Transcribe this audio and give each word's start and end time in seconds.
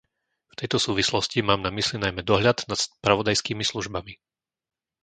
V 0.49 0.55
tejto 0.59 0.77
súvislosti 0.85 1.39
mám 1.49 1.61
na 1.63 1.69
mysli 1.77 1.97
najmä 2.03 2.21
dohľad 2.29 2.57
nad 2.69 2.79
spravodajskými 2.85 3.61
službami. 3.71 4.13